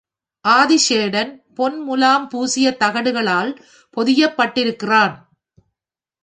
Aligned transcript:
ஆதிசேடன் 0.45 1.31
பொன் 1.55 1.77
முலாம் 1.81 2.25
பூசிய 2.29 2.67
தகடுகளால் 2.79 3.51
பொதியப்பட்டிருக்கிறான். 3.97 5.15